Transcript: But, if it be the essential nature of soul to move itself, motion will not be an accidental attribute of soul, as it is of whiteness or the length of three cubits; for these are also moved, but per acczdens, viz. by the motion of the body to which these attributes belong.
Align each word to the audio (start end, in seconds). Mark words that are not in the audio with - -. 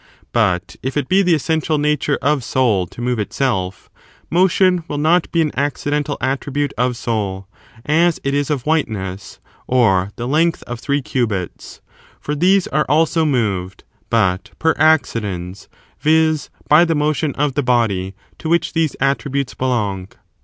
But, 0.33 0.77
if 0.81 0.97
it 0.97 1.07
be 1.07 1.21
the 1.21 1.35
essential 1.35 1.77
nature 1.77 2.17
of 2.23 2.43
soul 2.43 2.87
to 2.87 3.01
move 3.03 3.19
itself, 3.19 3.87
motion 4.31 4.83
will 4.87 4.97
not 4.97 5.31
be 5.31 5.43
an 5.43 5.51
accidental 5.55 6.17
attribute 6.19 6.73
of 6.75 6.97
soul, 6.97 7.47
as 7.85 8.19
it 8.23 8.33
is 8.33 8.49
of 8.49 8.65
whiteness 8.65 9.39
or 9.67 10.09
the 10.15 10.27
length 10.27 10.63
of 10.63 10.79
three 10.79 11.03
cubits; 11.03 11.81
for 12.19 12.33
these 12.33 12.65
are 12.69 12.87
also 12.89 13.25
moved, 13.25 13.83
but 14.09 14.49
per 14.57 14.73
acczdens, 14.73 15.67
viz. 15.99 16.49
by 16.67 16.83
the 16.83 16.95
motion 16.95 17.33
of 17.35 17.53
the 17.53 17.61
body 17.61 18.15
to 18.39 18.49
which 18.49 18.73
these 18.73 18.95
attributes 18.99 19.53
belong. 19.53 20.07